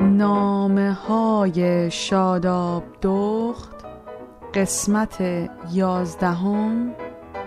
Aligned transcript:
نامه 0.00 0.92
های 0.92 1.90
شاداب 1.90 2.82
دخت 3.02 3.84
قسمت 4.54 5.18
یازدهم 5.72 6.94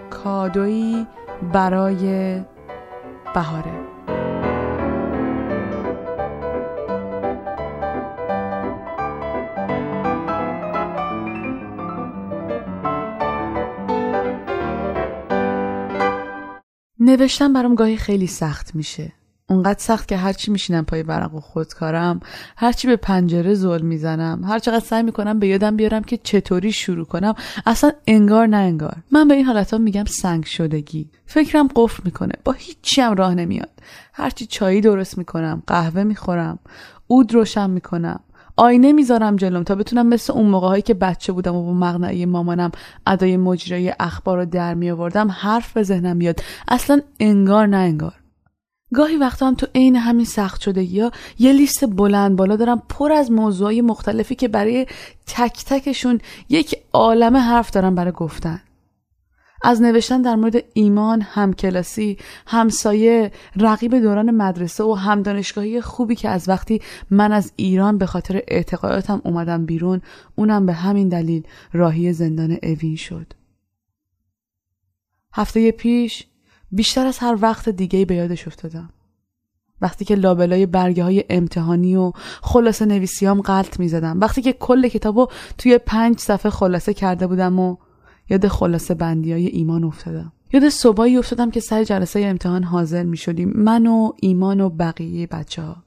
کادویی 0.09 1.07
برای 1.53 2.41
بهاره. 3.33 3.92
نوشتن 17.05 17.53
برام 17.53 17.75
گاهی 17.75 17.97
خیلی 17.97 18.27
سخت 18.27 18.75
میشه. 18.75 19.11
اونقدر 19.49 19.79
سخت 19.79 20.07
که 20.07 20.17
هرچی 20.17 20.51
میشینم 20.51 20.85
پای 20.85 21.03
برق 21.03 21.35
و 21.35 21.39
خودکارم 21.39 22.19
هرچی 22.57 22.87
به 22.87 22.95
پنجره 22.95 23.53
زل 23.53 23.81
می‌زنم 23.81 24.43
هر 24.43 24.59
چقدر 24.59 24.85
سعی 24.85 25.03
می‌کنم 25.03 25.39
به 25.39 25.47
یادم 25.47 25.75
بیارم 25.75 26.03
که 26.03 26.17
چطوری 26.23 26.71
شروع 26.71 27.05
کنم 27.05 27.33
اصلا 27.65 27.91
انگار 28.07 28.47
نه 28.47 28.57
انگار. 28.57 28.95
من 29.11 29.27
به 29.27 29.33
این 29.33 29.45
حالت 29.45 29.71
ها 29.71 29.77
میگم 29.77 30.05
سنگ 30.05 30.45
شدگی. 30.45 31.09
فکرم 31.25 31.69
قفل 31.75 32.01
می‌کنه. 32.05 32.33
با 32.43 32.51
هیچی 32.51 33.01
هم 33.01 33.13
راه 33.13 33.35
نمیاد. 33.35 33.69
هرچی 34.13 34.45
چایی 34.45 34.81
درست 34.81 35.17
می‌کنم 35.17 35.63
قهوه 35.67 36.03
می‌خورم 36.03 36.59
اود 37.07 37.33
روشن 37.33 37.69
می‌کنم. 37.69 38.19
آینه 38.55 38.91
می‌ذارم 38.91 39.35
جلوم 39.35 39.63
تا 39.63 39.75
بتونم 39.75 40.07
مثل 40.07 40.33
اون 40.33 40.45
موقع 40.45 40.67
هایی 40.67 40.81
که 40.81 40.93
بچه 40.93 41.33
بودم 41.33 41.55
و 41.55 41.63
با 41.63 41.73
مغنعه 41.73 42.25
مامانم 42.25 42.71
ادای 43.07 43.37
مجرای 43.37 43.93
اخبار 43.99 44.37
رو 44.37 44.45
در 44.45 44.73
می 44.73 44.91
آوردم 44.91 45.31
حرف 45.31 45.73
به 45.73 45.83
ذهنم 45.83 46.19
بیاد 46.19 46.39
اصلا 46.67 47.01
انگار 47.19 47.67
نه 47.67 47.77
انگار. 47.77 48.13
گاهی 48.93 49.17
وقتا 49.17 49.47
هم 49.47 49.55
تو 49.55 49.67
عین 49.75 49.95
همین 49.95 50.25
سخت 50.25 50.61
شده 50.61 50.83
یا 50.83 51.11
یه 51.39 51.53
لیست 51.53 51.85
بلند 51.85 52.35
بالا 52.35 52.55
دارم 52.55 52.81
پر 52.89 53.11
از 53.11 53.31
موضوعای 53.31 53.81
مختلفی 53.81 54.35
که 54.35 54.47
برای 54.47 54.87
تک 55.27 55.65
تکشون 55.65 56.19
یک 56.49 56.75
عالم 56.93 57.37
حرف 57.37 57.71
دارم 57.71 57.95
برای 57.95 58.11
گفتن. 58.11 58.61
از 59.63 59.81
نوشتن 59.81 60.21
در 60.21 60.35
مورد 60.35 60.63
ایمان، 60.73 61.21
همکلاسی، 61.21 62.17
همسایه، 62.47 63.31
رقیب 63.55 63.99
دوران 63.99 64.31
مدرسه 64.31 64.83
و 64.83 64.93
هم 64.93 65.21
دانشگاهی 65.21 65.81
خوبی 65.81 66.15
که 66.15 66.29
از 66.29 66.49
وقتی 66.49 66.81
من 67.09 67.31
از 67.31 67.51
ایران 67.55 67.97
به 67.97 68.05
خاطر 68.05 68.41
اعتقاداتم 68.47 69.21
اومدم 69.25 69.65
بیرون 69.65 70.01
اونم 70.35 70.65
به 70.65 70.73
همین 70.73 71.09
دلیل 71.09 71.43
راهی 71.73 72.13
زندان 72.13 72.57
اوین 72.63 72.95
شد. 72.95 73.33
هفته 75.33 75.71
پیش 75.71 76.27
بیشتر 76.71 77.05
از 77.05 77.19
هر 77.19 77.37
وقت 77.41 77.69
دیگه 77.69 78.05
به 78.05 78.15
یادش 78.15 78.47
افتادم. 78.47 78.89
وقتی 79.81 80.05
که 80.05 80.15
لابلای 80.15 80.65
برگه 80.65 81.03
های 81.03 81.23
امتحانی 81.29 81.95
و 81.95 82.11
خلاصه 82.41 82.85
نویسیام 82.85 83.41
غلط 83.41 83.79
می 83.79 83.87
زدم. 83.87 84.19
وقتی 84.19 84.41
که 84.41 84.53
کل 84.53 84.87
کتابو 84.87 85.27
توی 85.57 85.77
پنج 85.77 86.19
صفحه 86.19 86.51
خلاصه 86.51 86.93
کرده 86.93 87.27
بودم 87.27 87.59
و 87.59 87.75
یاد 88.29 88.47
خلاصه 88.47 88.93
بندی 88.93 89.31
های 89.31 89.47
ایمان 89.47 89.83
افتادم. 89.83 90.31
یاد 90.53 90.69
صبحایی 90.69 91.17
افتادم 91.17 91.51
که 91.51 91.59
سر 91.59 91.83
جلسه 91.83 92.19
امتحان 92.19 92.63
حاضر 92.63 93.03
می 93.03 93.17
شدیم 93.17 93.49
من 93.55 93.87
و 93.87 94.11
ایمان 94.21 94.61
و 94.61 94.69
بقیه 94.69 95.27
بچه 95.27 95.61
ها. 95.61 95.83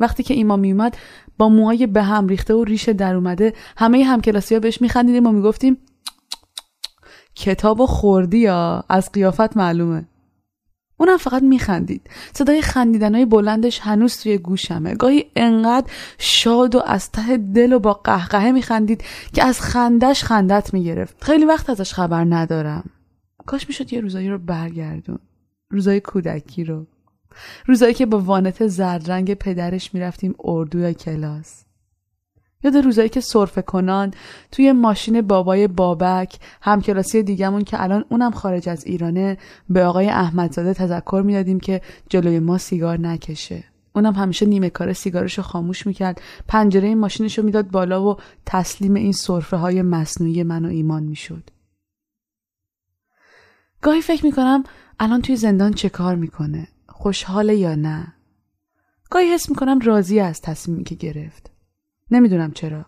وقتی 0.00 0.22
که 0.22 0.34
ایمان 0.34 0.60
می 0.60 0.72
اومد 0.72 0.96
با 1.38 1.48
موهای 1.48 1.86
به 1.86 2.02
هم 2.02 2.28
ریخته 2.28 2.54
و 2.54 2.64
ریشه 2.64 2.92
در 2.92 3.14
اومده 3.14 3.54
همه 3.76 4.04
همکلاسی 4.04 4.54
ها 4.54 4.60
بهش 4.60 4.80
میخندیدیم 4.80 5.26
و 5.26 5.32
می‌گفتیم 5.32 5.78
کتاب 7.34 7.80
و 7.80 7.86
خوردی 7.86 8.38
یا 8.38 8.84
از 8.88 9.12
قیافت 9.12 9.56
معلومه 9.56 10.08
اونم 11.00 11.16
فقط 11.16 11.42
میخندید. 11.42 12.10
صدای 12.32 12.62
خندیدنهای 12.62 13.24
بلندش 13.24 13.80
هنوز 13.80 14.16
توی 14.16 14.38
گوشمه. 14.38 14.94
گاهی 14.94 15.24
انقدر 15.36 15.90
شاد 16.18 16.74
و 16.74 16.82
از 16.86 17.10
ته 17.10 17.36
دل 17.36 17.72
و 17.72 17.78
با 17.78 17.92
قهقهه 17.92 18.50
میخندید 18.50 19.04
که 19.32 19.44
از 19.44 19.60
خندش 19.60 20.24
خندت 20.24 20.74
می‌گرفت. 20.74 21.24
خیلی 21.24 21.44
وقت 21.44 21.70
ازش 21.70 21.92
خبر 21.94 22.24
ندارم. 22.24 22.90
کاش 23.46 23.68
می‌شد 23.68 23.92
یه 23.92 24.00
روزایی 24.00 24.28
رو 24.28 24.38
برگردون. 24.38 25.18
روزای 25.70 26.00
کودکی 26.00 26.64
رو. 26.64 26.86
روزایی 27.66 27.94
که 27.94 28.06
با 28.06 28.18
وانت 28.18 28.66
زرد 28.66 29.34
پدرش 29.34 29.94
می‌رفتیم 29.94 30.34
اردو 30.44 30.78
یا 30.78 30.92
کلاس. 30.92 31.64
یاد 32.64 32.76
روزایی 32.76 33.08
که 33.08 33.20
سرفه 33.20 33.62
کنان 33.62 34.14
توی 34.52 34.72
ماشین 34.72 35.20
بابای 35.20 35.68
بابک 35.68 36.38
همکلاسی 36.62 37.22
دیگمون 37.22 37.64
که 37.64 37.82
الان 37.82 38.04
اونم 38.08 38.30
خارج 38.30 38.68
از 38.68 38.84
ایرانه 38.84 39.38
به 39.68 39.84
آقای 39.84 40.08
احمدزاده 40.08 40.74
تذکر 40.74 41.22
می‌دادیم 41.26 41.60
که 41.60 41.80
جلوی 42.08 42.38
ما 42.38 42.58
سیگار 42.58 43.00
نکشه. 43.00 43.64
اونم 43.94 44.12
همیشه 44.12 44.46
نیمه 44.46 44.70
کار 44.70 44.92
سیگارش 44.92 45.38
رو 45.38 45.44
خاموش 45.44 45.86
می‌کرد. 45.86 46.20
پنجره 46.48 46.94
ماشینش 46.94 47.38
رو 47.38 47.44
می‌داد 47.44 47.70
بالا 47.70 48.04
و 48.04 48.16
تسلیم 48.46 48.94
این 48.94 49.12
صرفه 49.12 49.56
های 49.56 49.82
مصنوعی 49.82 50.42
من 50.42 50.64
و 50.64 50.68
ایمان 50.68 51.02
می‌شد. 51.02 51.50
گاهی 53.82 54.02
فکر 54.02 54.24
می‌کنم 54.24 54.64
الان 55.00 55.22
توی 55.22 55.36
زندان 55.36 55.72
چه 55.72 55.88
کار 55.88 56.14
می‌کنه؟ 56.14 56.68
خوشحاله 56.88 57.56
یا 57.56 57.74
نه؟ 57.74 58.14
گاهی 59.10 59.32
حس 59.32 59.50
می‌کنم 59.50 59.78
راضی 59.78 60.20
از 60.20 60.40
تصمیمی 60.40 60.84
که 60.84 60.94
گرفت. 60.94 61.50
نمی‌دونم 62.10 62.50
چرا. 62.50 62.84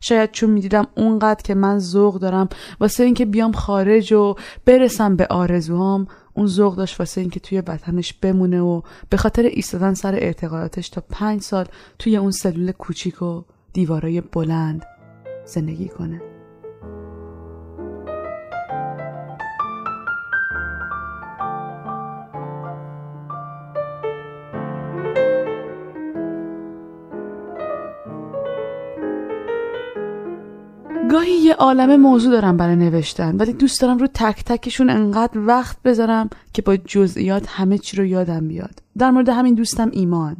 شاید 0.00 0.30
چون 0.30 0.50
می‌دیدم 0.50 0.86
اونقدر 0.96 1.42
که 1.42 1.54
من 1.54 1.78
ذوق 1.78 2.18
دارم 2.18 2.48
واسه 2.80 3.04
اینکه 3.04 3.24
بیام 3.24 3.52
خارج 3.52 4.12
و 4.12 4.34
برسم 4.64 5.16
به 5.16 5.26
آرزوهام 5.26 6.06
اون 6.34 6.46
ذوق 6.46 6.76
داشت 6.76 7.00
واسه 7.00 7.20
اینکه 7.20 7.40
توی 7.40 7.60
وطنش 7.60 8.12
بمونه 8.12 8.60
و 8.60 8.82
به 9.10 9.16
خاطر 9.16 9.42
ایستادن 9.42 9.94
سر 9.94 10.14
اعتقاداتش 10.14 10.88
تا 10.88 11.02
پنج 11.10 11.40
سال 11.40 11.66
توی 11.98 12.16
اون 12.16 12.30
سلول 12.30 12.72
کوچیک 12.72 13.22
و 13.22 13.42
دیوارای 13.72 14.20
بلند 14.20 14.84
زندگی 15.46 15.88
کنه. 15.88 16.31
یه 31.52 31.56
عالم 31.56 32.00
موضوع 32.00 32.32
دارم 32.32 32.56
برای 32.56 32.76
نوشتن 32.76 33.36
ولی 33.36 33.52
دوست 33.52 33.80
دارم 33.80 33.98
رو 33.98 34.06
تک 34.06 34.44
تکشون 34.44 34.90
انقدر 34.90 35.38
وقت 35.38 35.82
بذارم 35.82 36.30
که 36.52 36.62
با 36.62 36.76
جزئیات 36.76 37.44
همه 37.48 37.78
چی 37.78 37.96
رو 37.96 38.04
یادم 38.04 38.48
بیاد. 38.48 38.82
در 38.98 39.10
مورد 39.10 39.28
همین 39.28 39.54
دوستم 39.54 39.90
ایمان. 39.92 40.36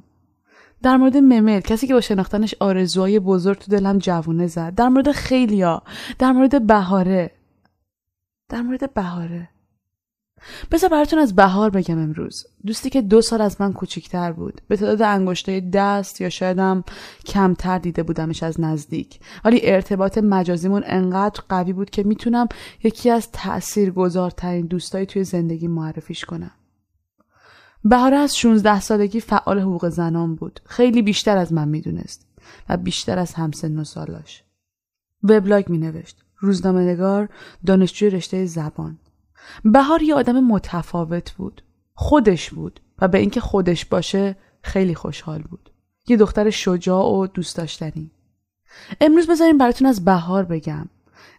در 0.83 0.97
مورد 0.97 1.17
ممل 1.17 1.61
کسی 1.61 1.87
که 1.87 1.95
با 1.95 2.01
شناختنش 2.01 2.55
آرزوهای 2.61 3.19
بزرگ 3.19 3.59
تو 3.59 3.71
دلم 3.71 3.99
جوونه 3.99 4.47
زد. 4.47 4.75
در 4.75 4.89
مورد 4.89 5.13
خیلیا. 5.13 5.83
در 6.19 6.33
مورد 6.33 6.67
بهاره. 6.67 7.31
در 8.49 8.63
مورد 8.63 8.95
بهاره. 8.95 9.49
بذار 10.71 10.91
براتون 10.91 11.19
از 11.19 11.37
بهار 11.37 11.71
بگم 11.71 11.99
امروز. 11.99 12.47
دوستی 12.67 12.91
که 12.91 13.03
دو 13.03 13.23
سال 13.23 13.41
از 13.41 13.61
من 13.61 13.73
کوچیکتر 13.73 14.33
بود. 14.33 14.61
به 14.69 14.77
تعداد 14.77 15.03
انگشته 15.03 15.61
دست 15.61 16.21
یا 16.21 16.29
شایدم 16.29 16.85
کمتر 17.27 17.79
دیده 17.79 18.03
بودمش 18.03 18.43
از 18.43 18.61
نزدیک. 18.61 19.21
ولی 19.45 19.61
ارتباط 19.63 20.19
مجازیمون 20.19 20.83
انقدر 20.87 21.41
قوی 21.49 21.73
بود 21.73 21.91
که 21.91 22.03
می‌تونم 22.03 22.49
یکی 22.85 23.11
از 23.11 23.29
تاثیرگذارترین 23.33 24.67
دوستایی 24.67 25.07
توی 25.07 25.25
زندگی 25.25 25.69
معرفیش 25.69 26.25
کنم. 26.25 26.51
بهاره 27.85 28.17
از 28.17 28.37
16 28.37 28.81
سالگی 28.81 29.21
فعال 29.21 29.61
حقوق 29.61 29.89
زنان 29.89 30.35
بود. 30.35 30.61
خیلی 30.65 31.03
بیشتر 31.03 31.37
از 31.37 31.53
من 31.53 31.69
می‌دونست 31.69 32.27
و 32.69 32.77
بیشتر 32.77 33.19
از 33.19 33.35
همسن 33.35 33.79
و 33.79 33.85
سالاش. 33.85 34.43
وبلاگ 35.23 35.69
می 35.69 35.79
نوشت 35.79 36.17
روزنامه 36.39 36.81
نگار 36.81 37.29
دانشجوی 37.67 38.11
رشته 38.11 38.47
زبان. 38.47 38.99
بهار 39.65 40.03
یه 40.03 40.15
آدم 40.15 40.41
متفاوت 40.41 41.33
بود. 41.33 41.63
خودش 41.95 42.51
بود 42.51 42.81
و 42.99 43.09
به 43.09 43.19
اینکه 43.19 43.41
خودش 43.41 43.85
باشه 43.85 44.37
خیلی 44.63 44.95
خوشحال 44.95 45.43
بود. 45.43 45.71
یه 46.09 46.17
دختر 46.17 46.51
شجاع 46.51 47.07
و 47.07 47.27
دوست 47.27 47.57
داشتنی. 47.57 48.11
امروز 49.01 49.27
بذاریم 49.27 49.59
براتون 49.59 49.87
از 49.87 50.05
بهار 50.05 50.45
بگم. 50.45 50.89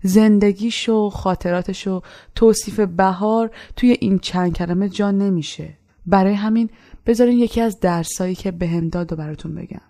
زندگیش 0.03 0.89
و 0.89 1.09
خاطراتش 1.09 1.87
و 1.87 2.01
توصیف 2.35 2.79
بهار 2.79 3.51
توی 3.75 3.97
این 4.01 4.19
چند 4.19 4.53
کلمه 4.53 4.89
جان 4.89 5.17
نمیشه. 5.17 5.77
برای 6.05 6.33
همین 6.33 6.69
بذارین 7.05 7.39
یکی 7.39 7.61
از 7.61 7.79
درسایی 7.79 8.35
که 8.35 8.51
بهم 8.51 8.89
داد 8.89 9.13
و 9.13 9.15
براتون 9.15 9.55
بگم. 9.55 9.81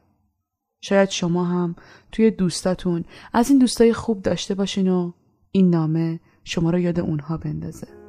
شاید 0.81 1.09
شما 1.09 1.45
هم 1.45 1.75
توی 2.11 2.31
دوستاتون 2.31 3.05
از 3.33 3.49
این 3.49 3.59
دوستای 3.59 3.93
خوب 3.93 4.21
داشته 4.21 4.55
باشین 4.55 4.87
و 4.87 5.11
این 5.51 5.69
نامه 5.69 6.19
شما 6.43 6.69
رو 6.69 6.79
یاد 6.79 6.99
اونها 6.99 7.37
بندازه. 7.37 8.02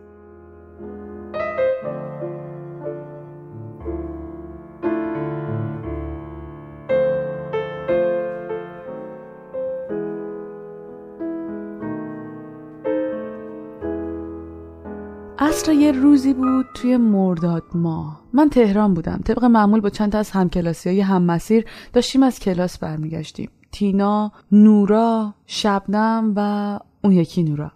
اصر 15.54 15.72
یه 15.72 15.92
روزی 15.92 16.34
بود 16.34 16.66
توی 16.74 16.96
مرداد 16.96 17.62
ماه 17.74 18.20
من 18.32 18.48
تهران 18.48 18.94
بودم. 18.94 19.20
طبق 19.24 19.44
معمول 19.44 19.80
با 19.80 19.90
چند 19.90 20.12
تا 20.12 20.18
از 20.18 20.30
همکلاسی 20.30 20.88
های 20.88 21.00
هم 21.00 21.22
مسیر 21.22 21.64
داشتیم 21.92 22.22
از 22.22 22.40
کلاس 22.40 22.78
برمیگشتیم. 22.78 23.50
تینا 23.72 24.32
نورا 24.52 25.34
شبنم 25.46 26.32
و 26.36 26.78
اون 27.04 27.12
یکی 27.12 27.42
نورا. 27.42 27.72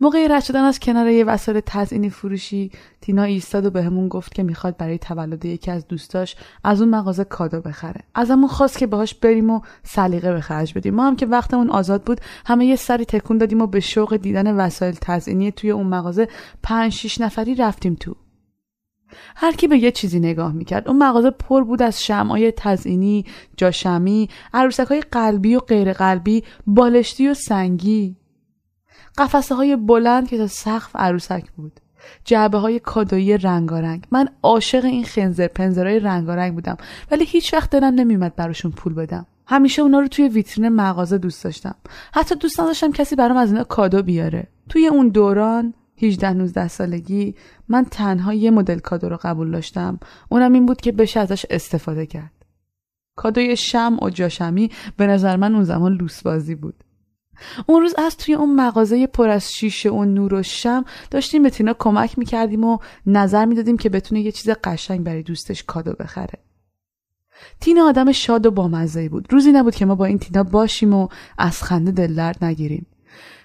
موقع 0.00 0.26
رد 0.30 0.42
شدن 0.42 0.64
از 0.64 0.80
کنار 0.80 1.08
یه 1.08 1.24
وسایل 1.24 1.60
تزئینی 1.66 2.10
فروشی 2.10 2.70
تینا 3.00 3.22
ایستاد 3.22 3.66
و 3.66 3.70
بهمون 3.70 4.08
گفت 4.08 4.34
که 4.34 4.42
می‌خواد 4.42 4.76
برای 4.76 4.98
تولد 4.98 5.44
یکی 5.44 5.70
از 5.70 5.88
دوستاش 5.88 6.36
از 6.64 6.80
اون 6.80 6.90
مغازه 6.90 7.24
کادو 7.24 7.60
بخره. 7.60 8.00
ازمون 8.14 8.48
خواست 8.48 8.78
که 8.78 8.86
باهاش 8.86 9.14
بریم 9.14 9.50
و 9.50 9.60
سلیقه 9.82 10.32
به 10.32 10.40
خرج 10.40 10.74
بدیم. 10.74 10.94
ما 10.94 11.06
هم 11.06 11.16
که 11.16 11.26
وقتمون 11.26 11.70
آزاد 11.70 12.02
بود 12.02 12.20
همه 12.46 12.66
یه 12.66 12.76
سری 12.76 13.04
تکون 13.04 13.38
دادیم 13.38 13.60
و 13.60 13.66
به 13.66 13.80
شوق 13.80 14.16
دیدن 14.16 14.56
وسایل 14.56 14.96
تزئینی 15.00 15.52
توی 15.52 15.70
اون 15.70 15.86
مغازه 15.86 16.28
پنج 16.62 16.92
شیش 16.92 17.20
نفری 17.20 17.54
رفتیم 17.54 17.94
تو. 17.94 18.14
هر 19.36 19.52
کی 19.52 19.68
به 19.68 19.78
یه 19.78 19.90
چیزی 19.90 20.20
نگاه 20.20 20.52
می‌کرد 20.52 20.88
اون 20.88 20.98
مغازه 20.98 21.30
پر 21.30 21.64
بود 21.64 21.82
از 21.82 22.04
شمعای 22.04 22.52
تزئینی 22.56 23.24
جاشمی 23.56 24.28
عروسک 24.54 24.86
های 24.86 25.00
قلبی 25.00 25.54
و 25.54 25.60
غیر 25.60 25.92
قلبی 25.92 26.44
بالشتی 26.66 27.28
و 27.28 27.34
سنگی. 27.34 28.16
قفسه 29.18 29.54
های 29.54 29.76
بلند 29.76 30.28
که 30.28 30.38
تا 30.38 30.46
سقف 30.46 30.96
عروسک 30.96 31.50
بود. 31.56 31.80
جعبه 32.24 32.58
های 32.58 32.78
کادویی 32.78 33.38
رنگارنگ. 33.38 34.04
من 34.10 34.28
عاشق 34.42 34.84
این 34.84 35.04
خنزر 35.04 35.46
پنزرهای 35.46 35.98
رنگارنگ 35.98 36.54
بودم. 36.54 36.76
ولی 37.10 37.24
هیچ 37.24 37.54
وقت 37.54 37.70
دلم 37.70 37.94
نمیومد 37.94 38.36
براشون 38.36 38.70
پول 38.70 38.94
بدم. 38.94 39.26
همیشه 39.46 39.82
اونا 39.82 40.00
رو 40.00 40.08
توی 40.08 40.28
ویترین 40.28 40.68
مغازه 40.68 41.18
دوست 41.18 41.44
داشتم. 41.44 41.74
حتی 42.14 42.34
دوست 42.34 42.60
نداشتم 42.60 42.92
کسی 42.92 43.16
برام 43.16 43.36
از 43.36 43.52
اینا 43.52 43.64
کادو 43.64 44.02
بیاره. 44.02 44.46
توی 44.68 44.86
اون 44.86 45.08
دوران 45.08 45.74
18 46.02 46.32
19 46.32 46.68
سالگی 46.68 47.34
من 47.68 47.84
تنها 47.84 48.34
یه 48.34 48.50
مدل 48.50 48.78
کادو 48.78 49.08
رو 49.08 49.18
قبول 49.22 49.50
داشتم. 49.50 49.98
اونم 50.28 50.52
این 50.52 50.66
بود 50.66 50.80
که 50.80 50.92
بشه 50.92 51.20
ازش 51.20 51.46
استفاده 51.50 52.06
کرد. 52.06 52.32
کادوی 53.16 53.56
شم 53.56 53.98
و 54.02 54.10
جاشمی 54.10 54.70
به 54.96 55.06
نظر 55.06 55.36
من 55.36 55.54
اون 55.54 55.64
زمان 55.64 55.92
لوسبازی 55.92 56.54
بود. 56.54 56.84
اون 57.66 57.80
روز 57.82 57.94
از 57.98 58.16
توی 58.16 58.34
اون 58.34 58.54
مغازه 58.54 59.06
پر 59.06 59.28
از 59.28 59.52
شیشه 59.52 59.90
و 59.90 60.04
نور 60.04 60.34
و 60.34 60.42
شم 60.42 60.84
داشتیم 61.10 61.42
به 61.42 61.50
تینا 61.50 61.74
کمک 61.78 62.18
می‌کردیم 62.18 62.64
و 62.64 62.78
نظر 63.06 63.44
می‌دادیم 63.44 63.76
که 63.76 63.88
بتونه 63.88 64.20
یه 64.20 64.32
چیز 64.32 64.50
قشنگ 64.64 65.04
برای 65.04 65.22
دوستش 65.22 65.62
کادو 65.62 65.92
بخره. 65.92 66.38
تینا 67.60 67.88
آدم 67.88 68.12
شاد 68.12 68.46
و 68.46 68.50
بامزه 68.50 69.08
بود. 69.08 69.32
روزی 69.32 69.52
نبود 69.52 69.74
که 69.74 69.86
ما 69.86 69.94
با 69.94 70.04
این 70.04 70.18
تینا 70.18 70.42
باشیم 70.42 70.94
و 70.94 71.08
از 71.38 71.62
خنده 71.62 71.90
دل 71.90 72.14
درد 72.14 72.44
نگیریم. 72.44 72.86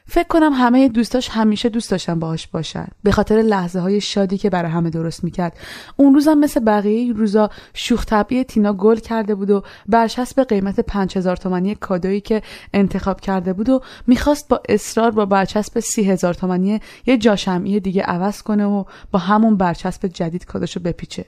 فکر 0.08 0.28
کنم 0.28 0.54
همه 0.54 0.90
دوستاش 0.90 1.30
همیشه 1.30 1.70
دوست 1.70 1.92
داشتن 1.92 2.20
باهاش 2.20 2.48
باشن. 2.48 2.88
به 3.04 3.12
خاطر 3.12 3.36
لحظه 3.36 3.80
های 3.80 4.02
شادی 4.02 4.38
که 4.38 4.50
برای 4.50 4.72
همه 4.72 4.90
درست 4.90 5.24
می‌کرد. 5.24 5.58
اون 5.98 6.14
روزم 6.14 6.38
مثل 6.38 6.60
بقیه 6.60 7.14
روزا 7.14 7.50
شوخ 7.74 8.06
طبعی 8.06 8.44
تینا 8.44 8.74
گل 8.74 8.96
کرده 8.96 9.36
بود 9.36 9.50
و 9.50 9.64
برچسب 9.90 10.44
قیمت 10.44 10.80
5000 10.80 11.36
تومانی 11.36 11.76
کادویی 11.76 12.22
که 12.22 12.42
انتخاب 12.74 13.22
کرده 13.22 13.54
بود 13.54 13.70
و 13.70 13.82
می‌خواست 14.08 14.48
با 14.48 14.62
اصرار 14.70 15.12
با 15.12 15.26
برچسب 15.26 15.80
سی 15.80 16.04
هزار 16.04 16.34
تومانی 16.34 16.80
یه 17.06 17.18
جاشمعی 17.18 17.80
دیگه 17.80 18.02
عوض 18.02 18.42
کنه 18.42 18.66
و 18.66 18.84
با 19.12 19.20
همون 19.20 19.58
برچسب 19.58 20.08
جدید 20.08 20.46
کاداشو 20.46 20.80
بپیچه. 20.80 21.26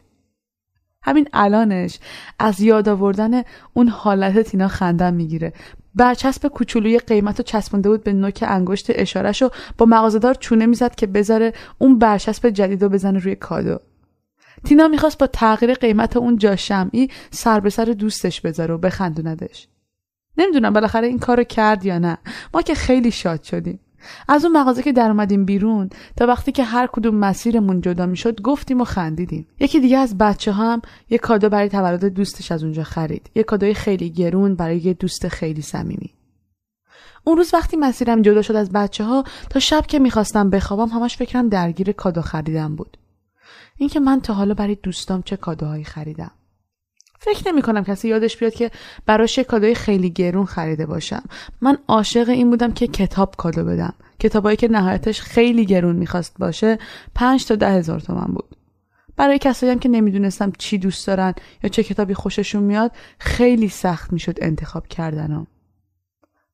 همین 1.04 1.30
الانش 1.34 2.00
از 2.40 2.62
یاد 2.62 2.90
آوردن 2.90 3.44
اون 3.74 3.88
حالت 3.88 4.40
تینا 4.40 4.68
خندم 4.68 5.14
می‌گیره. 5.14 5.54
برچسب 5.96 6.48
کوچولوی 6.48 7.00
قیمت 7.00 7.38
رو 7.38 7.44
چسبونده 7.44 7.90
بود 7.90 8.04
به 8.04 8.14
نوک 8.14 8.44
انگشت 8.48 8.86
اشارش 8.90 9.42
و 9.42 9.50
با 9.78 9.86
مغازهدار 9.86 10.34
چونه 10.34 10.66
می‌زد 10.66 10.96
که 10.96 11.08
بذاره 11.08 11.54
اون 11.80 12.00
برچسب 12.00 12.50
جدید 12.50 12.84
رو 12.84 12.90
بزنه 12.90 13.20
روی 13.20 13.36
کادو. 13.36 13.80
تینا 14.64 14.88
می‌خواست 14.88 15.18
با 15.18 15.28
تغییر 15.28 15.74
قیمت 15.74 16.18
اون 16.18 16.38
جا 16.38 16.56
شمعی 16.56 17.10
سر 17.32 17.60
به 17.60 17.70
سر 17.70 17.86
دوستش 17.86 18.42
بذاره 18.42 18.74
و 18.74 18.78
بخندوندش. 18.78 19.68
نمی‌دونم 20.38 20.74
بالاخره 20.74 21.08
این 21.08 21.20
کارو 21.20 21.44
کرد 21.44 21.86
یا 21.86 22.00
نه. 22.00 22.18
ما 22.54 22.62
که 22.62 22.76
خیلی 22.76 23.12
شاد 23.12 23.44
شدیم. 23.44 23.80
از 24.28 24.46
اون 24.46 24.58
مغازه 24.58 24.84
که 24.84 24.92
در 24.92 25.10
اومدیم 25.10 25.46
بیرون 25.46 25.90
تا 26.18 26.26
وقتی 26.26 26.52
که 26.52 26.64
هر 26.64 26.88
کدوم 26.88 27.16
مسیرمون 27.16 27.82
جدا 27.82 28.06
می‌شد 28.06 28.42
گفتیم 28.42 28.82
و 28.82 28.84
خندیدیم. 28.84 29.48
یکی 29.60 29.80
دیگه 29.80 29.98
از 29.98 30.18
بچه 30.18 30.52
هم 30.52 30.82
یه 31.10 31.18
کادو 31.18 31.50
برای 31.50 31.70
تولد 31.70 32.06
دوستش 32.06 32.52
از 32.52 32.64
اونجا 32.64 32.84
خرید. 32.84 33.30
یه 33.36 33.44
کادوی 33.44 33.74
خیلی 33.74 34.10
گرون 34.10 34.56
برای 34.56 34.78
یه 34.78 34.94
دوست 34.94 35.28
خیلی 35.28 35.62
صمیمی. 35.62 36.14
اون 37.24 37.38
روز 37.38 37.54
وقتی 37.54 37.78
مسیرم 37.78 38.22
جدا 38.22 38.42
شد 38.42 38.56
از 38.56 38.72
بچه 38.72 39.04
ها 39.04 39.24
تا 39.50 39.60
شب 39.60 39.86
که 39.86 40.00
می‌خواستم 40.00 40.50
بخوابم 40.50 40.88
همش 40.88 41.18
فکرم 41.18 41.50
درگیر 41.50 41.92
کادو 41.92 42.22
خریدم 42.22 42.76
بود. 42.76 42.98
اینکه 43.78 44.00
من 44.00 44.22
تا 44.22 44.34
حالا 44.34 44.54
برای 44.54 44.78
دوستام 44.84 45.22
چه 45.22 45.38
کادوهایی 45.38 45.84
خریدم. 45.84 46.32
فکر 47.26 47.52
نمی 47.52 47.62
کنم 47.62 47.84
کسی 47.84 48.08
یادش 48.08 48.38
بیاد 48.38 48.54
که 48.54 48.72
براش 49.06 49.40
کادوی 49.40 49.76
خیلی 49.76 50.10
گرون 50.10 50.46
خریده 50.46 50.86
باشم. 50.86 51.24
من 51.62 51.78
عاشق 51.88 52.30
این 52.30 52.50
بودم 52.50 52.72
که 52.72 52.88
کتاب 52.88 53.36
کادو 53.38 53.64
بدم. 53.64 53.94
کتابایی 54.20 54.58
که 54.58 54.68
نهایتش 54.68 55.22
خیلی 55.22 55.66
گرون 55.66 55.96
می‌خواست 55.96 56.36
باشه 56.40 56.78
پنج 57.16 57.46
تا 57.46 57.56
ده 57.56 57.72
هزار 57.72 58.00
تومن 58.00 58.34
بود. 58.34 58.56
برای 59.18 59.40
کسایی 59.40 59.72
هم 59.72 59.80
که 59.80 59.90
نمی‌دونستم 59.90 60.52
چی 60.58 60.78
دوست 60.78 61.08
دارن 61.08 61.34
یا 61.64 61.70
چه 61.70 61.84
کتابی 61.84 62.14
خوششون 62.14 62.64
میاد 62.64 62.92
خیلی 63.20 63.70
سخت 63.70 64.14
می‌شد 64.14 64.38
انتخاب 64.42 64.88
کردنم 64.88 65.48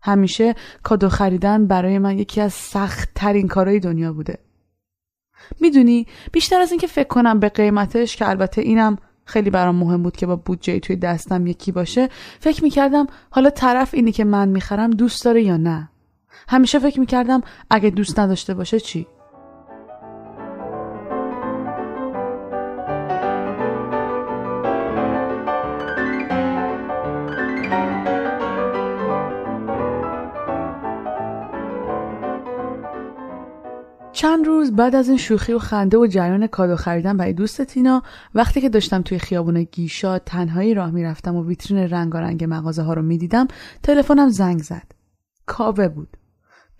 همیشه 0.02 0.56
کادو 0.84 1.10
خریدن 1.10 1.68
برای 1.68 2.00
من 2.00 2.20
یکی 2.20 2.42
از 2.42 2.54
سخت 2.54 3.10
ترین 3.16 3.48
کارهای 3.48 3.80
دنیا 3.80 4.14
بوده. 4.14 4.38
می‌دونی 5.60 6.08
بیشتر 6.32 6.60
از 6.62 6.72
اینکه 6.72 6.88
فکر 6.88 7.08
کنم 7.08 7.40
به 7.40 7.50
قیمتش 7.50 8.16
که 8.16 8.30
البته 8.30 8.62
اینم 8.62 8.98
خیلی 9.26 9.50
برام 9.50 9.76
مهم 9.76 10.04
بود 10.04 10.18
که 10.18 10.26
با 10.26 10.36
بودجه 10.36 10.80
توی 10.80 10.96
دستم 10.96 11.48
یکی 11.48 11.72
باشه. 11.72 12.10
فکر 12.40 12.64
می‌کردم 12.64 13.08
حالا 13.30 13.50
طرف 13.50 13.94
اینی 13.94 14.12
که 14.12 14.24
من 14.24 14.50
می‌خرم 14.50 14.90
دوست 14.90 15.26
داره 15.26 15.44
یا 15.44 15.58
نه. 15.58 15.90
همیشه 16.48 16.80
فکر 16.80 17.00
می‌کردم 17.00 17.42
اگه 17.70 17.90
دوست 17.90 18.20
نداشته 18.20 18.54
باشه 18.54 18.80
چی؟ 18.80 19.08
چند 34.22 34.48
روز 34.48 34.76
بعد 34.76 34.96
از 34.96 35.10
این 35.10 35.18
شوخی 35.18 35.54
و 35.54 35.60
خنده 35.60 35.98
و 35.98 36.08
جریان 36.08 36.48
کادو 36.48 36.76
خریدن 36.76 37.18
برای 37.18 37.34
دوست 37.34 37.62
تینا 37.62 38.04
وقتی 38.36 38.62
که 38.62 38.70
داشتم 38.70 39.02
توی 39.02 39.20
خیابون 39.20 39.64
گیشا 39.64 40.20
تنهایی 40.20 40.74
راه 40.74 40.92
می‌رفتم 40.92 41.36
و 41.36 41.46
ویترین 41.46 41.78
رنگارنگ 41.78 42.46
مغازه 42.50 42.82
ها 42.84 42.94
رو 42.94 43.02
می‌دیدم 43.02 43.48
تلفنم 43.84 44.30
زنگ 44.30 44.60
زد. 44.60 44.92
کاوه 45.46 45.88
بود. 45.88 46.18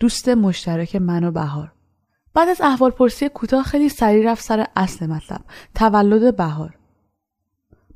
دوست 0.00 0.28
مشترک 0.28 0.96
من 0.96 1.24
و 1.24 1.30
بهار. 1.30 1.72
بعد 2.34 2.48
از 2.48 2.60
احوال 2.60 2.90
پرسی 2.90 3.28
کوتاه 3.28 3.62
خیلی 3.62 3.88
سریع 3.88 4.32
رفت 4.32 4.44
سر 4.44 4.66
اصل 4.76 5.06
مطلب 5.06 5.40
تولد 5.74 6.36
بهار. 6.36 6.78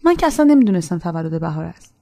من 0.05 0.17
که 0.17 0.27
اصلا 0.27 0.45
نمی‌دونستم 0.45 0.99
تولد 0.99 1.41
بهار 1.41 1.65
است. 1.65 1.96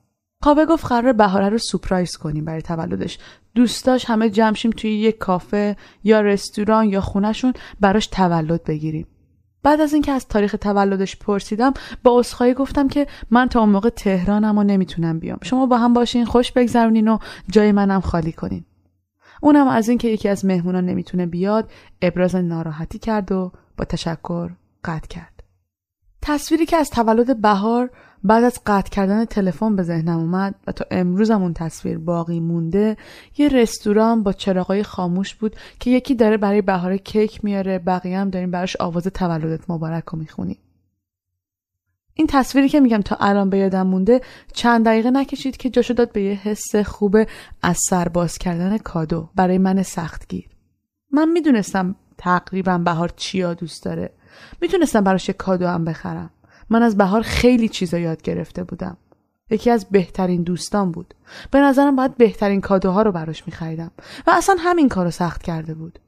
کاوه 0.44 0.66
گفت 0.66 0.86
قرار 0.86 1.12
بهاره 1.12 1.48
رو 1.48 1.58
سپرایز 1.58 2.16
کنیم 2.16 2.44
برای 2.44 2.62
تولدش. 2.62 3.18
دوستاش 3.54 4.04
همه 4.04 4.30
جمشیم 4.30 4.70
توی 4.70 4.90
یک 4.90 5.18
کافه 5.18 5.76
یا 6.04 6.20
رستوران 6.20 6.88
یا 6.88 7.00
خونهشون 7.00 7.52
براش 7.80 8.06
تولد 8.06 8.64
بگیریم. 8.64 9.06
بعد 9.62 9.80
از 9.80 9.92
اینکه 9.92 10.12
از 10.12 10.28
تاریخ 10.28 10.56
تولدش 10.60 11.16
پرسیدم 11.16 11.74
با 12.02 12.18
اسخایی 12.18 12.54
گفتم 12.54 12.88
که 12.88 13.06
من 13.30 13.48
تا 13.48 13.60
اون 13.60 13.68
موقع 13.68 13.88
تهرانم 13.88 14.58
و 14.58 14.62
نمی‌تونم 14.62 15.18
بیام. 15.18 15.38
شما 15.42 15.66
با 15.66 15.78
هم 15.78 15.94
باشین 15.94 16.24
خوش 16.24 16.52
بگذرونین 16.52 17.08
و 17.08 17.18
جای 17.50 17.72
منم 17.72 18.00
خالی 18.00 18.32
کنین. 18.32 18.64
اونم 19.40 19.68
از 19.68 19.88
اینکه 19.88 20.08
یکی 20.08 20.28
از 20.28 20.44
مهمونان 20.44 20.86
نمی‌تونه 20.86 21.26
بیاد 21.26 21.70
ابراز 22.02 22.36
ناراحتی 22.36 22.98
کرد 22.98 23.32
و 23.32 23.52
با 23.76 23.84
تشکر 23.84 24.50
قطع 24.84 25.08
کرد. 25.08 25.42
تصویری 26.22 26.66
که 26.66 26.76
از 26.76 26.90
تولد 26.90 27.40
بهار 27.40 27.90
بعد 28.24 28.44
از 28.44 28.60
قطع 28.66 28.90
کردن 28.90 29.24
تلفن 29.24 29.76
به 29.76 29.82
ذهنم 29.82 30.18
اومد 30.18 30.54
و 30.66 30.72
تا 30.72 30.84
امروزم 30.90 31.42
اون 31.42 31.54
تصویر 31.54 31.98
باقی 31.98 32.40
مونده 32.40 32.96
یه 33.38 33.48
رستوران 33.48 34.22
با 34.22 34.32
چراغای 34.32 34.82
خاموش 34.82 35.34
بود 35.34 35.56
که 35.80 35.90
یکی 35.90 36.14
داره 36.14 36.36
برای 36.36 36.62
بهار 36.62 36.96
کیک 36.96 37.44
میاره 37.44 37.78
بقیه 37.78 38.18
هم 38.18 38.30
داریم 38.30 38.50
براش 38.50 38.76
آواز 38.76 39.06
تولدت 39.06 39.70
مبارک 39.70 40.04
رو 40.04 40.18
می‌خونیم. 40.18 40.58
این 42.14 42.26
تصویری 42.26 42.68
که 42.68 42.80
میگم 42.80 43.00
تا 43.00 43.16
الان 43.20 43.50
به 43.50 43.58
یادم 43.58 43.86
مونده 43.86 44.20
چند 44.52 44.84
دقیقه 44.86 45.10
نکشید 45.10 45.56
که 45.56 45.70
جاشو 45.70 45.94
داد 45.94 46.12
به 46.12 46.22
یه 46.22 46.34
حس 46.34 46.76
خوب 46.76 47.16
از 47.62 47.78
سرباز 47.90 48.38
کردن 48.38 48.78
کادو 48.78 49.28
برای 49.34 49.58
من 49.58 49.82
سختگیر. 49.82 50.48
من 51.10 51.28
می‌دونستم 51.28 51.96
تقریبا 52.18 52.78
بهار 52.78 53.12
چیا 53.16 53.54
دوست 53.54 53.84
داره. 53.84 54.12
می‌تونستم 54.60 55.04
براش 55.04 55.30
کادو 55.30 55.66
هم 55.66 55.84
بخرم. 55.84 56.30
من 56.70 56.82
از 56.82 56.96
بهار 56.96 57.22
خیلی 57.22 57.68
چیزا 57.68 57.98
یاد 57.98 58.22
گرفته 58.22 58.64
بودم. 58.64 58.96
یکی 59.50 59.70
از 59.70 59.86
بهترین 59.90 60.42
دوستان 60.42 60.92
بود. 60.92 61.14
به 61.50 61.60
نظرم 61.60 61.96
باید 61.96 62.16
بهترین 62.16 62.60
کادوها 62.60 63.02
رو 63.02 63.12
براش 63.12 63.46
میخریدم. 63.46 63.90
و 64.26 64.30
اصلا 64.30 64.56
همین 64.58 64.88
کارو 64.88 65.10
سخت 65.10 65.42
کرده 65.42 65.74
بود. 65.74 65.98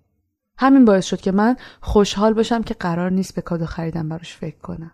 همین 0.58 0.84
باعث 0.84 1.04
شد 1.04 1.20
که 1.20 1.32
من 1.32 1.56
خوشحال 1.80 2.34
باشم 2.34 2.62
که 2.62 2.74
قرار 2.74 3.10
نیست 3.10 3.34
به 3.34 3.42
کادو 3.42 3.66
خریدن 3.66 4.08
براش 4.08 4.36
فکر 4.36 4.58
کنم. 4.58 4.92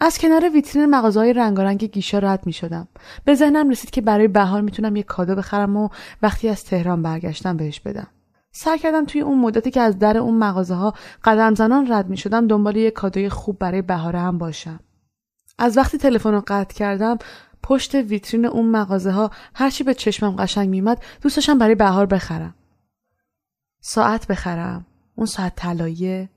از 0.00 0.18
کنار 0.18 0.50
ویترین 0.50 0.86
مغازه‌های 0.86 1.32
رنگارنگ 1.32 1.84
گیشه 1.84 2.18
رد 2.18 2.46
می 2.46 2.52
شدم. 2.52 2.88
به 3.24 3.34
ذهنم 3.34 3.70
رسید 3.70 3.90
که 3.90 4.00
برای 4.00 4.28
بهار 4.28 4.60
می‌تونم 4.60 4.96
یه 4.96 5.02
کادو 5.02 5.34
بخرم 5.34 5.76
و 5.76 5.88
وقتی 6.22 6.48
از 6.48 6.64
تهران 6.64 7.02
برگشتم 7.02 7.56
بهش 7.56 7.80
بدم. 7.80 8.06
سعی 8.52 8.78
کردم 8.78 9.04
توی 9.04 9.20
اون 9.20 9.38
مدتی 9.38 9.70
که 9.70 9.80
از 9.80 9.98
در 9.98 10.18
اون 10.18 10.38
مغازه 10.38 10.74
ها 10.74 10.94
قدم 11.24 11.54
زنان 11.54 11.92
رد 11.92 12.08
می 12.08 12.16
شدم 12.16 12.46
دنبال 12.46 12.76
یه 12.76 12.90
کادوی 12.90 13.28
خوب 13.28 13.58
برای 13.58 13.82
بهاره 13.82 14.18
هم 14.18 14.38
باشم. 14.38 14.80
از 15.58 15.76
وقتی 15.76 15.98
تلفن 15.98 16.32
رو 16.32 16.42
قطع 16.46 16.74
کردم 16.74 17.18
پشت 17.62 17.94
ویترین 17.94 18.46
اون 18.46 18.66
مغازه 18.66 19.10
ها 19.10 19.30
هرچی 19.54 19.84
به 19.84 19.94
چشمم 19.94 20.36
قشنگ 20.36 20.68
میمد 20.68 21.02
دوست 21.22 21.36
داشتم 21.36 21.58
برای 21.58 21.74
بهار 21.74 22.06
بخرم. 22.06 22.54
ساعت 23.80 24.26
بخرم. 24.26 24.86
اون 25.14 25.26
ساعت 25.26 25.56
طلاییه 25.56 26.30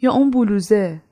یا 0.00 0.12
اون 0.12 0.30
بلوزه 0.30 1.02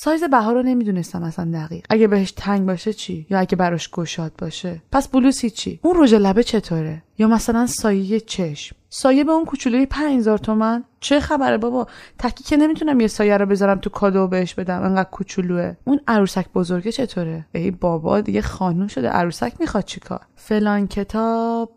سایز 0.00 0.24
بهار 0.24 0.54
رو 0.54 0.62
نمی‌دونستم 0.62 1.22
اصلا 1.22 1.50
دقیق. 1.52 1.86
اگه 1.90 2.08
بهش 2.08 2.32
تنگ 2.32 2.66
باشه 2.66 2.92
چی؟ 2.92 3.26
یا 3.30 3.38
اگه 3.38 3.56
براش 3.56 3.90
گشاد 3.90 4.32
باشه؟ 4.38 4.82
پس 4.92 5.08
بلوز 5.08 5.40
چی؟ 5.40 5.80
اون 5.82 6.02
رژ 6.02 6.14
لبه 6.14 6.42
چطوره؟ 6.42 7.02
یا 7.18 7.28
مثلا 7.28 7.66
سایه 7.66 8.20
چشم؟ 8.20 8.76
سایه 8.88 9.24
به 9.24 9.32
اون 9.32 9.44
کوچولوی 9.44 9.86
5000 9.86 10.38
تومن؟ 10.38 10.84
چه 11.00 11.20
خبره 11.20 11.58
بابا؟ 11.58 11.86
تکی 12.18 12.44
که 12.44 12.56
نمی‌تونم 12.56 13.00
یه 13.00 13.06
سایه 13.06 13.36
رو 13.36 13.46
بذارم 13.46 13.78
تو 13.78 13.90
کادو 13.90 14.28
بهش 14.28 14.54
بدم 14.54 14.82
انقدر 14.82 15.10
کوچولوه. 15.10 15.76
اون 15.84 16.00
عروسک 16.08 16.46
بزرگه 16.54 16.92
چطوره؟ 16.92 17.46
ای 17.52 17.70
بابا 17.70 18.20
دیگه 18.20 18.42
خانوم 18.42 18.86
شده. 18.86 19.08
عروسک 19.08 19.52
می‌خواد 19.60 19.84
چیکار 19.84 20.20
فلان 20.36 20.86
کتاب. 20.86 21.72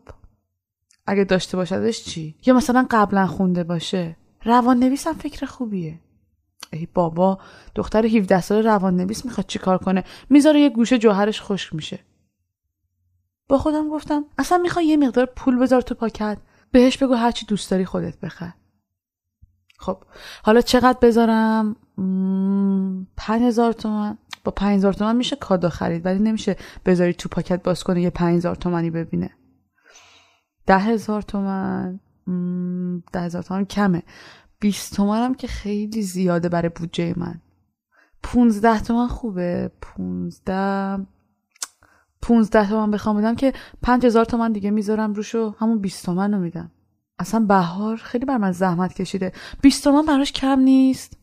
اگه 1.07 1.23
داشته 1.23 1.57
باشدش 1.57 2.03
چی؟ 2.03 2.35
یا 2.45 2.53
مثلا 2.53 2.87
قبلا 2.91 3.27
خونده 3.27 3.63
باشه. 3.63 4.15
روان 4.43 4.79
نویسم 4.79 5.13
فکر 5.13 5.45
خوبیه. 5.45 5.99
ای 6.73 6.87
بابا 6.93 7.39
دختر 7.75 8.05
17 8.05 8.41
ساله 8.41 8.61
روان 8.61 8.95
نویس 8.95 9.25
می‌خواد 9.25 9.47
چیکار 9.47 9.77
کنه؟ 9.77 10.03
می‌ذاره 10.29 10.59
یه 10.59 10.69
گوشه 10.69 10.97
جوهرش 10.97 11.41
خشک 11.41 11.75
میشه. 11.75 11.99
با 13.47 13.57
خودم 13.57 13.89
گفتم 13.89 14.25
اصلا 14.37 14.57
می‌خوای 14.57 14.85
یه 14.85 14.97
مقدار 14.97 15.25
پول 15.25 15.59
بذار 15.59 15.81
تو 15.81 15.95
پاکت؟ 15.95 16.37
بهش 16.71 16.97
بگو 16.97 17.13
هرچی 17.13 17.45
دوست 17.45 17.71
داری 17.71 17.85
خودت 17.85 18.19
بخر. 18.19 18.51
خب 19.77 19.97
حالا 20.43 20.61
چقدر 20.61 20.97
بذارم؟ 21.01 21.75
پنج 23.17 23.41
هزار 23.41 23.73
تومن. 23.73 24.17
با 24.43 24.51
پنج 24.51 24.77
هزار 24.77 24.93
تومن 24.93 25.15
میشه 25.15 25.35
کادو 25.35 25.69
خرید 25.69 26.05
ولی 26.05 26.19
نمیشه 26.19 26.55
بذاری 26.85 27.13
تو 27.13 27.29
پاکت 27.29 27.63
باز 27.63 27.83
کنه 27.83 28.01
یه 28.01 28.09
پنج 28.09 28.37
هزار 28.37 28.55
تومنی 28.55 28.89
ببینه. 28.89 29.29
ده 30.65 30.77
هزار 30.77 31.21
تومن. 31.21 31.99
ده 33.13 33.21
هزار 33.21 33.43
تومن 33.43 33.65
کمه. 33.65 34.03
20 34.61 34.95
تومنم 34.95 35.33
که 35.33 35.47
خیلی 35.47 36.01
زیاده 36.01 36.49
برای 36.49 36.69
بودجه 36.69 37.13
من. 37.17 37.41
15 38.23 38.79
تومن 38.79 39.07
خوبه. 39.07 39.71
15 39.81 41.05
15 42.21 42.69
تومن 42.69 42.91
بخوام 42.91 43.17
بدم 43.17 43.35
که 43.35 43.53
5000 43.81 44.25
تومن 44.25 44.51
دیگه 44.51 44.71
می‌ذارم 44.71 45.13
روشو 45.13 45.55
همون 45.59 45.79
20 45.79 46.05
تومن 46.05 46.33
رو 46.33 46.39
میدم. 46.39 46.71
اصلا 47.19 47.39
بهار 47.39 47.95
خیلی 47.97 48.25
بر 48.25 48.37
من 48.37 48.51
زحمت 48.51 48.93
کشیده. 48.93 49.31
20 49.61 49.83
تومن 49.83 50.05
براش 50.05 50.31
کم 50.31 50.59
نیست. 50.59 51.17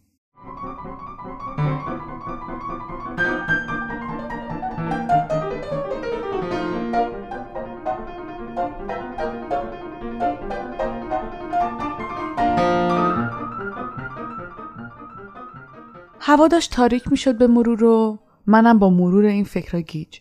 هوا 16.28 16.48
داشت 16.48 16.72
تاریک 16.72 17.10
می‌شد 17.10 17.38
به 17.38 17.46
مرور 17.46 17.84
و 17.84 18.18
منم 18.46 18.78
با 18.78 18.90
مرور 18.90 19.24
این 19.24 19.44
فکر 19.44 19.80
گیج. 19.80 20.18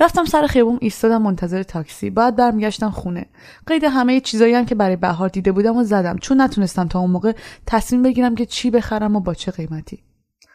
رفتم 0.00 0.24
سر 0.24 0.46
خیابون 0.46 0.78
ایستادم 0.80 1.22
منتظر 1.22 1.62
تاکسی. 1.62 2.10
بعد 2.10 2.36
برمیگشتم 2.36 2.90
خونه. 2.90 3.26
قید 3.66 3.84
همه 3.84 4.20
چیزایی 4.20 4.54
هم 4.54 4.66
که 4.66 4.74
برای 4.74 4.96
بهار 4.96 5.28
دیده 5.28 5.52
بودم 5.52 5.76
و 5.76 5.84
زدم. 5.84 6.18
چون 6.18 6.40
نتونستم 6.40 6.88
تا 6.88 7.00
اون 7.00 7.10
موقع 7.10 7.32
تصمیم 7.66 8.02
بگیرم 8.02 8.34
که 8.34 8.46
چی 8.46 8.70
بخرم 8.70 9.16
و 9.16 9.20
با 9.20 9.34
چه 9.34 9.50
قیمتی. 9.50 10.02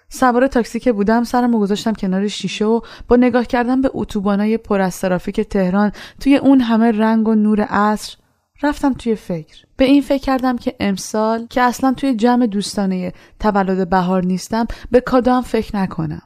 سوار 0.10 0.48
تاکسی 0.48 0.80
که 0.80 0.92
بودم 0.92 1.24
سرمو 1.24 1.60
گذاشتم 1.60 1.94
کنار 1.94 2.28
شیشه 2.28 2.66
و 2.66 2.82
با 3.08 3.16
نگاه 3.16 3.46
کردن 3.46 3.82
به 3.82 3.92
اتوبانای 3.94 4.58
پر 4.58 4.82
از 4.82 5.02
ترافیک 5.02 5.42
تهران 5.42 5.92
توی 6.20 6.36
اون 6.36 6.62
همه 6.62 6.92
رنگ 6.92 7.28
و 7.28 7.36
نور 7.36 7.62
عصر 7.62 8.16
رفتم 8.62 8.94
توی 8.94 9.16
فکر. 9.16 9.66
به 9.78 9.86
این 9.86 10.02
فکر 10.02 10.24
کردم 10.24 10.58
که 10.58 10.76
امسال 10.80 11.48
که 11.50 11.62
اصلا 11.62 11.94
توی 11.94 12.16
جمع 12.16 12.48
دوستانه 12.48 13.14
تولد 13.40 13.90
بهار 13.90 14.26
نیستم 14.26 14.68
به 14.92 15.02
کادام 15.02 15.42
فکر 15.42 15.76
نکنم. 15.76 16.22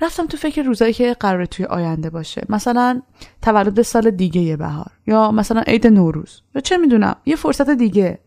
رفتم 0.00 0.26
تو 0.26 0.36
فکر 0.36 0.62
روزایی 0.62 0.92
که 0.92 1.14
قراره 1.20 1.46
توی 1.46 1.64
آینده 1.64 2.10
باشه. 2.10 2.46
مثلا 2.48 3.02
تولد 3.42 3.82
سال 3.82 4.10
دیگه 4.10 4.56
بهار 4.56 4.90
یا 5.06 5.30
مثلا 5.30 5.60
عید 5.60 5.86
نوروز. 5.86 6.42
یا 6.54 6.60
چه 6.60 6.76
می‌دونم 6.76 7.16
یه 7.26 7.36
فرصت 7.36 7.70
دیگه. 7.70 8.18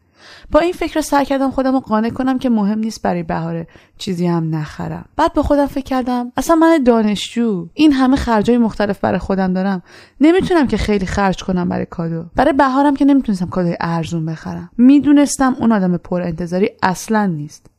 با 0.52 0.60
این 0.60 0.74
فکر 0.74 1.02
سعی 1.02 1.26
کردم 1.26 1.52
خودم 1.52 1.74
رو 1.74 1.80
قانع 1.80 2.10
کنم 2.10 2.40
که 2.40 2.50
مهم 2.50 2.80
نیست 2.80 3.02
برای 3.02 3.24
بهاره 3.24 3.68
چیزی 3.98 4.28
هم 4.28 4.56
نخرم. 4.56 5.06
بعد 5.16 5.34
به 5.34 5.44
خودم 5.44 5.66
فکر 5.66 5.84
کردم 5.84 6.32
اصلا 6.38 6.56
من 6.56 6.84
دانشجو 6.84 7.68
این 7.74 7.94
همه 7.94 8.16
خرجای 8.16 8.58
مختلف 8.58 9.00
برای 9.00 9.20
خودم 9.20 9.54
دارم. 9.54 9.82
نمی‌تونم 10.22 10.68
که 10.68 10.78
خیلی 10.78 11.06
خرج 11.06 11.44
کنم 11.44 11.70
برای 11.70 11.86
کادو. 11.86 12.26
برای 12.36 12.54
بهارم 12.54 12.96
که 12.96 13.06
نمی‌تونستم 13.06 13.46
کادوی 13.46 13.76
ارزون 13.80 14.26
بخرم. 14.26 14.70
می‌دونستم 14.78 15.56
اون 15.60 15.72
آدم 15.72 15.98
پر 15.98 16.22
انتظاری 16.22 16.70
اصلا 16.84 17.26
نیست. 17.26 17.70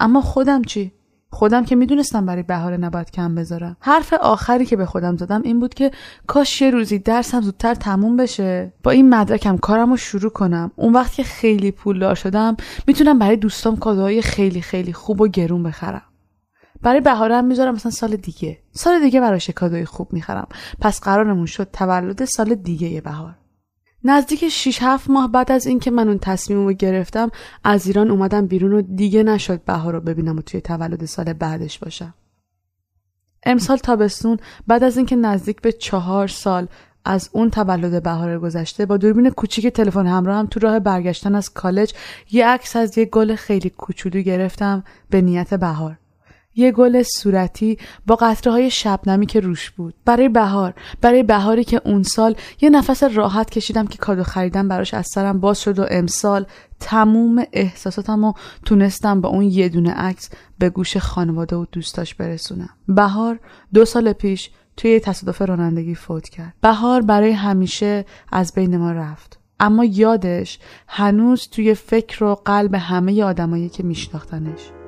اما 0.00 0.20
خودم 0.20 0.62
چی؟ 0.62 0.92
خودم 1.32 1.64
که 1.64 1.76
می‌دونستم 1.76 2.26
برای 2.26 2.42
بهاره 2.42 2.76
نباید 2.76 3.10
کم 3.10 3.34
بذارم. 3.34 3.76
حرف 3.80 4.12
آخری 4.12 4.66
که 4.66 4.76
به 4.76 4.86
خودم 4.86 5.16
زدم 5.16 5.42
این 5.42 5.60
بود 5.60 5.74
که 5.74 5.90
کاش 6.26 6.62
یه 6.62 6.70
روزی 6.70 6.98
درسم 6.98 7.40
زودتر 7.40 7.74
تموم 7.74 8.16
بشه. 8.16 8.72
با 8.82 8.90
این 8.90 9.14
مدرکم 9.14 9.56
کارم 9.56 9.90
رو 9.90 9.96
شروع 9.96 10.30
کنم. 10.30 10.70
اون 10.76 10.92
وقت 10.92 11.12
که 11.12 11.22
خیلی 11.22 11.70
پولدار 11.70 12.14
شدم 12.14 12.56
می‌تونم 12.86 13.18
برای 13.18 13.36
دوستام 13.36 13.76
کادوهای 13.76 14.22
خیلی 14.22 14.60
خیلی 14.60 14.92
خوب 14.92 15.20
و 15.20 15.28
گرون 15.28 15.62
بخرم. 15.62 16.02
برای 16.82 17.00
بهارم 17.00 17.44
می‌ذارم 17.44 17.74
مثلا 17.74 17.90
سال 17.90 18.16
دیگه. 18.16 18.58
سال 18.72 19.00
دیگه 19.00 19.20
براش 19.20 19.50
کادوی 19.50 19.84
خوب 19.84 20.12
می‌خرم. 20.12 20.48
پس 20.80 21.00
قرارمون 21.00 21.46
شد 21.46 21.68
تولد 21.72 22.24
سال 22.24 22.54
دیگه 22.54 23.00
بهار. 23.00 23.34
نزدیک 24.04 24.48
6 24.48 24.78
7 24.82 25.10
ماه 25.10 25.32
بعد 25.32 25.52
از 25.52 25.66
اینکه 25.66 25.90
من 25.90 26.08
اون 26.08 26.18
تصمیم 26.18 26.66
رو 26.66 26.72
گرفتم 26.72 27.30
از 27.64 27.86
ایران 27.86 28.10
اومدم 28.10 28.46
بیرون 28.46 28.72
و 28.72 28.82
دیگه 28.82 29.22
نشد 29.22 29.64
بهار 29.64 29.92
رو 29.92 30.00
ببینم 30.00 30.38
و 30.38 30.42
توی 30.42 30.60
تولد 30.60 31.04
سال 31.04 31.32
بعدش 31.32 31.78
باشم. 31.78 32.14
امسال 33.46 33.76
تابستون 33.76 34.38
بعد 34.66 34.84
از 34.84 34.96
اینکه 34.96 35.16
نزدیک 35.16 35.60
به 35.60 35.72
چهار 35.72 36.28
سال 36.28 36.68
از 37.04 37.30
اون 37.32 37.50
تولد 37.50 38.02
بهار 38.02 38.38
گذشته 38.38 38.86
با 38.86 38.96
دوربین 38.96 39.30
کوچیک 39.30 39.66
تلفن 39.66 40.06
همراه 40.06 40.38
هم 40.38 40.46
تو 40.46 40.60
راه 40.60 40.78
برگشتن 40.78 41.34
از 41.34 41.52
کالج 41.52 41.94
یه 42.30 42.46
عکس 42.46 42.76
از 42.76 42.98
یه 42.98 43.04
گل 43.04 43.34
خیلی 43.34 43.70
کوچولو 43.70 44.20
گرفتم 44.20 44.84
به 45.10 45.20
نیت 45.20 45.54
بهار. 45.54 45.98
یه 46.54 46.72
گل 46.72 47.02
صورتی 47.02 47.78
با 48.06 48.16
قطره 48.16 48.52
های 48.52 48.70
شبنمی 48.70 49.26
که 49.26 49.40
روش 49.40 49.70
بود. 49.70 49.94
برای 50.04 50.28
بهار 50.28 50.74
برای 51.00 51.22
بهاری 51.22 51.64
که 51.64 51.80
اون 51.84 52.02
سال 52.02 52.34
یه 52.60 52.70
نفس 52.70 53.02
راحت 53.02 53.50
کشیدم 53.50 53.86
که 53.86 53.98
کادو 53.98 54.22
خریدم 54.22 54.68
براش 54.68 54.94
از 54.94 55.06
سرم 55.14 55.40
باز 55.40 55.60
شد 55.60 55.78
و 55.78 55.86
امسال 55.90 56.46
تموم 56.80 57.44
احساساتم 57.52 58.24
رو 58.24 58.34
تونستم 58.64 59.20
با 59.20 59.28
اون 59.28 59.44
یه 59.44 59.68
دونه 59.68 59.90
عکس 59.90 60.30
به 60.58 60.70
گوش 60.70 60.96
خانواده 60.96 61.56
و 61.56 61.66
دوستاش 61.72 62.14
برسونم. 62.14 62.70
بهار 62.88 63.40
دو 63.74 63.84
سال 63.84 64.12
پیش 64.12 64.50
توی 64.76 65.00
تصادف 65.00 65.42
رانندگی 65.42 65.94
فوت 65.94 66.28
کرد. 66.28 66.54
بهار 66.60 67.02
برای 67.02 67.32
همیشه 67.32 68.04
از 68.32 68.52
بین 68.54 68.76
ما 68.76 68.92
رفت. 68.92 69.38
اما 69.60 69.84
یادش 69.84 70.58
هنوز 70.88 71.48
توی 71.48 71.74
فکر 71.74 72.24
و 72.24 72.34
قلب 72.34 72.74
همه 72.74 73.24
آدمایی 73.24 73.68
که 73.68 73.82
میشناختنش. 73.82 74.81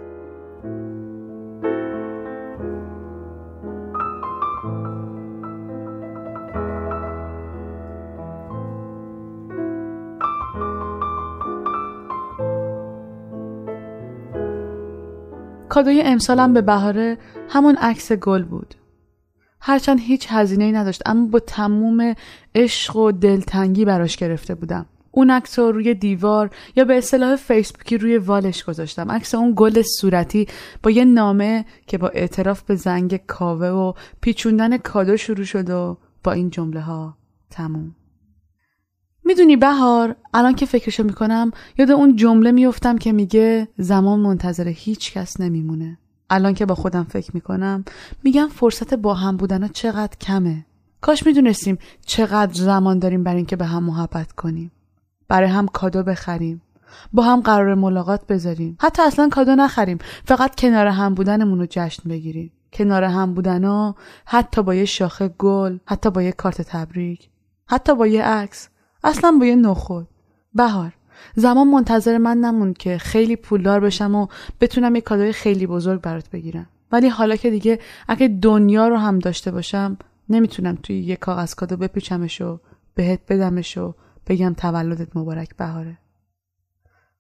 کادوی 15.75 16.02
امسالم 16.02 16.52
به 16.52 16.62
بهاره 16.62 17.19
همون 17.49 17.76
عکس 17.76 18.12
گل 18.12 18.43
بود. 18.43 18.75
هرچند 19.61 20.00
هیچ 20.00 20.26
هزینه 20.31 20.64
ای 20.64 20.73
نداشت 20.73 21.02
اما 21.07 21.26
با 21.26 21.38
تموم 21.38 22.14
عشق 22.54 22.97
و 22.97 23.12
دلتنگی 23.12 23.85
براش 23.85 24.16
گرفته 24.16 24.54
بودم. 24.54 24.87
اون 25.11 25.31
عکس 25.31 25.59
رو 25.59 25.73
روی 25.73 25.95
دیوار 25.95 26.50
یا 26.76 26.85
به 26.85 26.99
اصطلاح 26.99 27.37
فیسبوکی 27.37 27.99
روی 27.99 28.19
والش 28.19 28.64
گذاشتم. 28.64 29.11
عکس 29.11 29.35
اون 29.35 29.52
گل 29.57 29.83
صورتی 30.00 30.47
با 30.83 30.90
یه 30.90 31.04
نامه 31.04 31.64
که 31.87 31.99
با 31.99 32.09
اعتراف 32.09 32.62
به 32.62 32.75
زنگ 32.75 33.21
کاوه 33.26 33.66
و 33.66 33.93
پیچوندن 34.21 34.76
کادو 34.76 35.16
شروع 35.16 35.45
شد 35.45 35.71
و 35.71 35.99
با 36.25 36.33
این 36.33 36.50
جمله 36.50 36.81
ها 36.81 37.16
تموم. 37.50 37.95
می‌دونی 39.25 39.57
بهار 39.57 40.16
الان 40.35 40.54
که 40.54 40.66
فکرشو 40.66 41.02
می‌کنم 41.02 41.50
یاد 41.78 41.90
اون 41.90 42.16
جمله 42.16 42.52
میفتم 42.52 42.99
که 42.99 43.12
میگه 43.12 43.69
زمان 43.78 44.21
منتظر 44.21 44.69
هیچ 44.69 45.12
کس 45.12 45.40
نمیمونه. 45.40 45.99
الان 46.31 46.54
که 46.54 46.66
با 46.66 46.75
خودم 46.75 47.04
فکر 47.04 47.31
می‌کنم 47.35 47.85
میگم 48.25 48.49
فرصت 48.49 48.95
با 48.95 49.14
هم 49.14 49.37
بودن 49.37 49.69
چقدر 49.69 50.16
کمه. 50.21 50.66
کاش 51.00 51.26
می‌دونستیم 51.26 51.78
چقدر 52.07 52.52
زمان 52.52 52.99
داریم 52.99 53.25
برای 53.25 53.37
اینکه 53.37 53.57
به 53.57 53.64
هم 53.64 53.85
محبت 53.85 54.33
کنیم. 54.33 54.73
برای 55.28 55.49
هم 55.49 55.66
کادو 55.66 56.02
بخریم. 56.02 56.62
با 57.12 57.23
هم 57.23 57.40
قرار 57.40 57.75
ملاقات 57.75 58.26
بذاریم. 58.26 58.76
حتی 58.81 59.02
اصلا 59.02 59.28
کادو 59.28 59.54
نخریم. 59.54 59.99
فقط 60.25 60.54
کنار 60.54 60.87
هم 60.87 61.14
بودنمون 61.14 61.59
رو 61.59 61.66
جشن 61.71 62.09
بگیریم. 62.09 62.52
کنار 62.73 63.04
هم 63.04 63.35
بودن 63.35 63.95
حتی 64.25 64.62
با 64.62 64.75
یه 64.75 64.85
شاخه 64.85 65.28
گل 65.28 65.78
حتی 65.87 66.11
با 66.11 66.23
یه 66.23 66.33
کارت 66.33 66.62
تبریک 66.62 67.28
حتی 67.66 67.95
با 67.95 68.07
یه 68.07 68.25
عکس. 68.25 68.69
اصلا 69.04 69.37
با 69.40 69.46
یه 69.46 69.56
نخود. 69.56 70.08
بهار. 70.54 70.92
زمان 71.34 71.68
منتظر 71.68 72.18
من 72.18 72.38
نموند 72.38 72.76
که 72.76 72.99
خیلی 72.99 73.37
پولدار 73.37 73.80
بشم 73.80 74.14
و 74.14 74.26
بتونم 74.61 74.94
یه 74.94 75.00
کادوی 75.00 75.32
خیلی 75.32 75.66
بزرگ 75.66 76.00
برات 76.00 76.30
بگیرم. 76.30 76.66
ولی 76.92 77.08
حالا 77.08 77.37
که 77.37 77.50
دیگه 77.50 77.78
اگه 78.08 78.28
دنیا 78.28 78.88
رو 78.88 78.96
هم 78.96 79.18
داشته 79.18 79.50
باشم 79.50 79.96
نمی‌تونم 80.28 80.78
توی 80.82 81.00
یه 81.00 81.16
کاغذ 81.16 81.54
کادو 81.54 81.76
بپیچمش 81.76 82.40
و 82.40 82.61
بهت 82.94 83.20
بدمش 83.28 83.78
و 83.78 83.94
بگم 84.26 84.54
تولدت 84.54 85.16
مبارک 85.16 85.56
بهاره. 85.56 85.99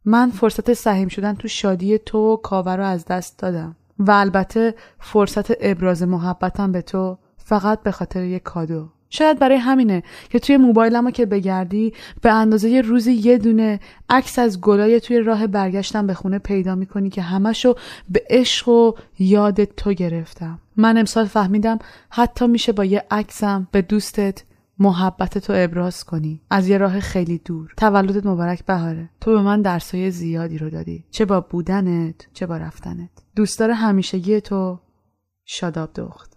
من 0.04 0.30
فرصت 0.30 0.72
سهیم 0.72 1.08
شدن 1.08 1.34
تو 1.34 1.48
شادی 1.48 1.98
تو 1.98 2.18
و 2.18 2.36
کاوه 2.36 2.72
رو 2.72 2.84
از 2.84 3.04
دست 3.04 3.38
دادم 3.38 3.76
و 3.98 4.10
البته 4.10 4.74
فرصت 4.98 5.46
ابراز 5.60 6.02
محبتم 6.02 6.72
به 6.72 6.82
تو 6.82 7.18
فقط 7.36 7.82
به 7.82 7.90
خاطر 7.90 8.24
یه 8.24 8.38
کادو. 8.38 8.88
شاید 9.14 9.38
برای 9.38 9.56
همینه 9.56 10.02
که 10.30 10.38
توی 10.38 10.56
موبایلمو 10.56 11.10
که 11.10 11.26
بگردی 11.26 11.92
به 12.22 12.32
اندازه 12.32 12.70
یه 12.70 12.82
روزی 12.82 13.12
یه 13.12 13.38
دونه 13.38 13.80
عکس 14.08 14.38
از 14.38 14.60
گلای 14.60 15.00
توی 15.00 15.20
راه 15.20 15.46
برگشتم 15.46 16.06
به 16.06 16.14
خونه 16.14 16.38
پیدا 16.38 16.74
می‌کنی 16.74 17.10
که 17.10 17.22
همشو 17.22 17.74
به 18.08 18.24
عشق 18.30 18.68
و 18.68 18.92
یاد 19.18 19.64
تو 19.64 19.92
گرفتم. 19.92 20.58
من 20.76 20.98
امسال 20.98 21.24
فهمیدم 21.24 21.78
حتی 22.10 22.46
میشه 22.46 22.72
با 22.72 22.84
یه 22.84 23.04
عکسم 23.10 23.68
به 23.72 23.82
دوستت 23.82 24.42
محبت 24.78 25.38
تو 25.38 25.52
ابراز 25.56 26.04
کنی. 26.04 26.40
از 26.50 26.68
یه 26.68 26.78
راه 26.78 27.00
خیلی 27.00 27.38
دور. 27.44 27.72
تولدت 27.76 28.26
مبارک 28.26 28.64
بهاره. 28.64 29.10
تو 29.20 29.32
به 29.32 29.42
من 29.42 29.62
درسای 29.62 30.10
زیادی 30.10 30.58
رو 30.58 30.70
دادی. 30.70 31.04
چه 31.10 31.24
با 31.24 31.40
بودنت 31.40 32.14
چه 32.32 32.46
با 32.46 32.56
رفتنت. 32.56 33.10
دوستدار 33.36 33.70
همیشگی 33.70 34.40
تو 34.40 34.78
شاداب 35.44 35.90
دخت. 35.94 36.34